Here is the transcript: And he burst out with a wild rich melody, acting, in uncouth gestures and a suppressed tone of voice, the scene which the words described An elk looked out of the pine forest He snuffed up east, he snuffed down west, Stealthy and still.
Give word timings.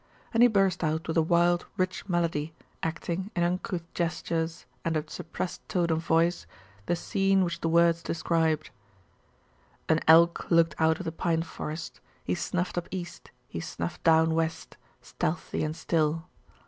And 0.33 0.41
he 0.41 0.49
burst 0.49 0.83
out 0.83 1.07
with 1.07 1.15
a 1.15 1.21
wild 1.21 1.67
rich 1.77 2.09
melody, 2.09 2.55
acting, 2.81 3.29
in 3.35 3.43
uncouth 3.43 3.83
gestures 3.93 4.65
and 4.83 4.97
a 4.97 5.07
suppressed 5.07 5.69
tone 5.69 5.91
of 5.91 6.03
voice, 6.03 6.47
the 6.87 6.95
scene 6.95 7.43
which 7.43 7.61
the 7.61 7.69
words 7.69 8.01
described 8.01 8.71
An 9.87 9.99
elk 10.07 10.49
looked 10.49 10.73
out 10.79 10.97
of 10.97 11.05
the 11.05 11.11
pine 11.11 11.43
forest 11.43 11.99
He 12.23 12.33
snuffed 12.33 12.79
up 12.79 12.87
east, 12.89 13.29
he 13.47 13.59
snuffed 13.59 14.03
down 14.03 14.33
west, 14.33 14.75
Stealthy 15.03 15.63
and 15.63 15.75
still. 15.75 16.25